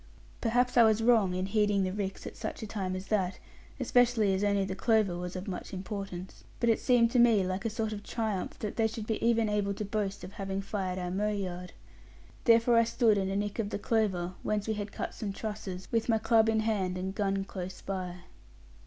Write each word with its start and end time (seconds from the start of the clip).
Perhaps 0.41 0.77
I 0.77 0.83
was 0.83 1.03
wrong 1.03 1.35
in 1.35 1.45
heeding 1.45 1.83
the 1.83 1.93
ricks 1.93 2.25
at 2.25 2.35
such 2.35 2.63
a 2.63 2.65
time 2.65 2.95
as 2.95 3.05
that; 3.09 3.37
especially 3.79 4.33
as 4.33 4.43
only 4.43 4.65
the 4.65 4.73
clover 4.75 5.15
was 5.15 5.35
of 5.35 5.47
much 5.47 5.73
importance. 5.75 6.43
But 6.59 6.71
it 6.71 6.79
seemed 6.79 7.11
to 7.11 7.19
me 7.19 7.45
like 7.45 7.65
a 7.65 7.69
sort 7.69 7.93
of 7.93 8.01
triumph 8.01 8.57
that 8.57 8.77
they 8.77 8.87
should 8.87 9.05
be 9.05 9.23
even 9.23 9.47
able 9.47 9.75
to 9.75 9.85
boast 9.85 10.23
of 10.23 10.31
having 10.31 10.59
fired 10.63 10.97
our 10.97 11.11
mow 11.11 11.29
yard. 11.29 11.73
Therefore 12.45 12.77
I 12.77 12.83
stood 12.83 13.15
in 13.15 13.29
a 13.29 13.35
nick 13.35 13.59
of 13.59 13.69
the 13.69 13.77
clover, 13.77 14.33
whence 14.41 14.67
we 14.67 14.73
had 14.73 14.91
cut 14.91 15.13
some 15.13 15.33
trusses, 15.33 15.87
with 15.91 16.09
my 16.09 16.17
club 16.17 16.49
in 16.49 16.61
hand, 16.61 16.97
and 16.97 17.13
gun 17.13 17.43
close 17.43 17.79
by. 17.81 18.21